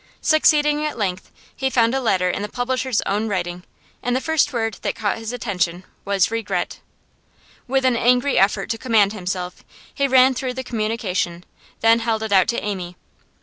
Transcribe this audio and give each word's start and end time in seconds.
Succeeding 0.21 0.83
at 0.83 0.97
length, 0.97 1.29
he 1.55 1.69
found 1.69 1.93
a 1.93 2.01
letter 2.01 2.27
in 2.27 2.41
the 2.41 2.49
publisher's 2.49 3.03
own 3.03 3.27
writing, 3.27 3.63
and 4.01 4.15
the 4.15 4.19
first 4.19 4.51
word 4.51 4.79
that 4.81 4.95
caught 4.95 5.19
his 5.19 5.31
attention 5.31 5.83
was 6.05 6.31
'regret.' 6.31 6.79
With 7.67 7.85
an 7.85 7.95
angry 7.95 8.35
effort 8.39 8.71
to 8.71 8.79
command 8.79 9.13
himself 9.13 9.63
he 9.93 10.07
ran 10.07 10.33
through 10.33 10.55
the 10.55 10.63
communication, 10.63 11.43
then 11.81 11.99
held 11.99 12.23
it 12.23 12.31
out 12.31 12.47
to 12.47 12.57
Amy. 12.65 12.95